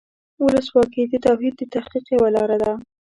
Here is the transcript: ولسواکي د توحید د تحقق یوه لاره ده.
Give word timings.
ولسواکي 0.45 1.03
د 1.07 1.13
توحید 1.25 1.53
د 1.57 1.61
تحقق 1.73 2.05
یوه 2.15 2.29
لاره 2.35 2.57
ده. 2.63 2.71